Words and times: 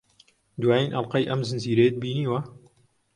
دوایین 0.61 0.91
ئەڵقەی 0.93 1.29
ئەم 1.29 1.41
زنجیرەیەت 1.49 1.95
بینیوە؟ 2.01 2.39